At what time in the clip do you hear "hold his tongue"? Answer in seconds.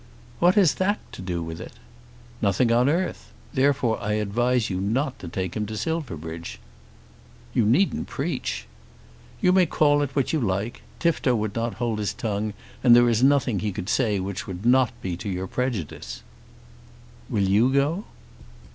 11.75-12.53